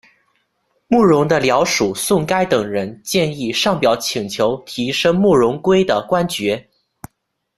[0.87, 6.67] 慕容的僚属宋该等人建议上表请求提升慕容廆的官爵。